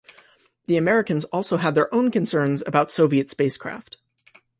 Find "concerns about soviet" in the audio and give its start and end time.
2.09-3.29